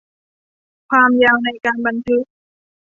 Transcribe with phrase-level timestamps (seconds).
[0.89, 2.23] ความยาวในการบันทึก